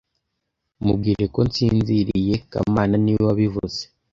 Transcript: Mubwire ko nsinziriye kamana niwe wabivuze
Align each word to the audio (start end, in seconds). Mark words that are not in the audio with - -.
Mubwire 0.83 1.25
ko 1.33 1.39
nsinziriye 1.47 2.35
kamana 2.51 2.93
niwe 3.03 3.21
wabivuze 3.27 3.81